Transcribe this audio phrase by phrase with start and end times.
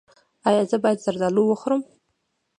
[0.47, 1.81] ایا زه باید زردالو وخورم؟